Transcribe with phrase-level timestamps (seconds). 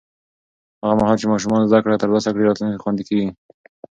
[0.83, 3.29] هغه مهال چې ماشومان زده کړه ترلاسه کړي، راتلونکی خوندي کېږي.